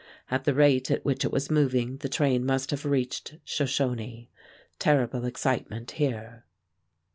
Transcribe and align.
At 0.31 0.45
the 0.45 0.55
rate 0.55 0.89
at 0.89 1.05
which 1.05 1.23
it 1.23 1.31
was 1.31 1.51
moving 1.51 1.97
the 1.97 2.09
train 2.09 2.43
must 2.43 2.71
have 2.71 2.85
reached 2.85 3.35
Shoshone. 3.45 4.31
Terrible 4.79 5.25
excitement 5.25 5.91
here. 5.91 6.43